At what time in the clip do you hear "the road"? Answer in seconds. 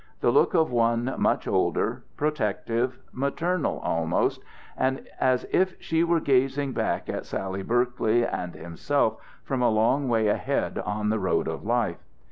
11.09-11.47